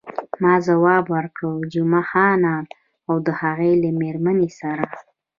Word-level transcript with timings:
ما 0.41 0.53
ځواب 0.67 1.03
ورکړ، 1.15 1.53
جمعه 1.73 2.03
خان 2.09 2.41
او 3.07 3.15
د 3.25 3.27
هغه 3.41 3.71
له 3.83 3.89
میرمنې 4.01 4.49
سره. 4.59 4.85